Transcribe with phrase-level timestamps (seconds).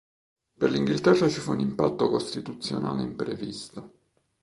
[0.57, 3.91] Per l'Inghilterra ci fu un impatto costituzionale imprevisto.